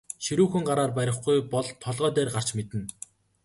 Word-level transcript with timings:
Ширүүхэн 0.25 0.63
гараар 0.69 0.91
барихгүй 0.97 1.37
бол 1.53 1.67
толгой 1.83 2.11
дээр 2.13 2.29
гарч 2.35 2.49
мэднэ. 2.57 2.81